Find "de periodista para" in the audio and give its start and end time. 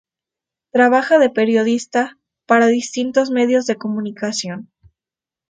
1.19-2.65